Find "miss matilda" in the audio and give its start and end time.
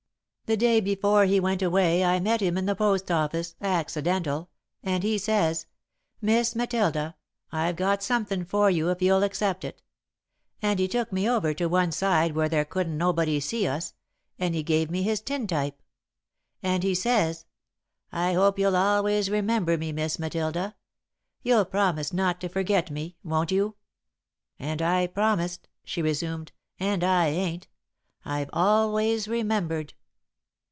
6.21-7.15, 19.93-20.75